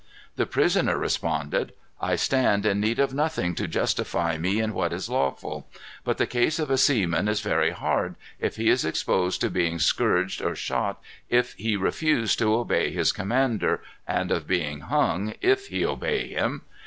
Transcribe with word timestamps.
The 0.35 0.47
prisoner 0.47 0.97
responded, 0.97 1.73
"I 2.01 2.15
stand 2.15 2.65
in 2.65 2.79
need 2.79 2.97
of 2.97 3.13
nothing 3.13 3.53
to 3.53 3.67
justify 3.67 4.35
me 4.39 4.59
in 4.59 4.73
what 4.73 4.93
is 4.93 5.11
lawful. 5.11 5.69
But 6.03 6.17
the 6.17 6.25
case 6.25 6.57
of 6.57 6.71
a 6.71 6.77
seaman 6.79 7.27
is 7.27 7.41
very 7.41 7.69
hard, 7.69 8.15
if 8.39 8.55
he 8.55 8.67
is 8.67 8.83
exposed 8.83 9.41
to 9.41 9.51
being 9.51 9.77
scourged 9.77 10.41
or 10.41 10.55
shot 10.55 10.99
if 11.29 11.53
he 11.53 11.77
refuse 11.77 12.35
to 12.37 12.51
obey 12.55 12.89
his 12.91 13.11
commander, 13.11 13.83
and 14.07 14.31
of 14.31 14.47
being 14.47 14.79
hung 14.79 15.35
if 15.39 15.67
he 15.67 15.85
obey 15.85 16.29
him. 16.29 16.63